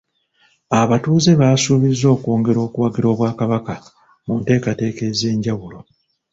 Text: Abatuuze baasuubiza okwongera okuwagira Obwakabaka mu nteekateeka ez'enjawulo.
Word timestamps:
Abatuuze 0.81 1.31
baasuubiza 1.41 2.05
okwongera 2.15 2.59
okuwagira 2.67 3.07
Obwakabaka 3.13 3.73
mu 4.25 4.33
nteekateeka 4.39 5.01
ez'enjawulo. 5.11 5.79